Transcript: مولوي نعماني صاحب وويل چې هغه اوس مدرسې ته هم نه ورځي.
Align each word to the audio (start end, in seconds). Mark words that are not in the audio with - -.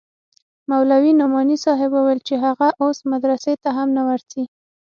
مولوي 0.71 1.11
نعماني 1.19 1.55
صاحب 1.65 1.89
وويل 1.93 2.19
چې 2.27 2.35
هغه 2.45 2.67
اوس 2.83 2.97
مدرسې 3.11 3.53
ته 3.63 3.69
هم 3.77 3.87
نه 3.97 4.03
ورځي. 4.09 4.43